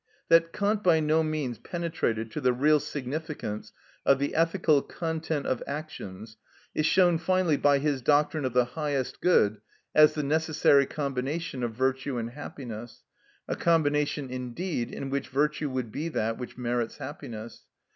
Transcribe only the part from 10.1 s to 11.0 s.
the necessary